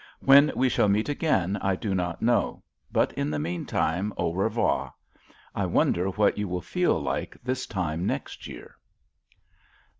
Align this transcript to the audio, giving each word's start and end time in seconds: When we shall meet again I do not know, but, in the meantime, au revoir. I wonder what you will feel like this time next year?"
When 0.19 0.51
we 0.55 0.67
shall 0.67 0.89
meet 0.89 1.09
again 1.09 1.57
I 1.61 1.75
do 1.75 1.93
not 1.93 2.23
know, 2.23 2.63
but, 2.91 3.13
in 3.13 3.29
the 3.29 3.37
meantime, 3.37 4.11
au 4.17 4.33
revoir. 4.33 4.95
I 5.53 5.67
wonder 5.67 6.09
what 6.09 6.39
you 6.39 6.47
will 6.47 6.59
feel 6.61 6.99
like 6.99 7.37
this 7.43 7.67
time 7.67 8.07
next 8.07 8.47
year?" 8.47 8.75